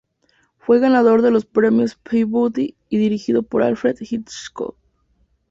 [0.57, 4.75] Fue ganador de los Premios Peabody y dirigido por Alfred Hitchcock.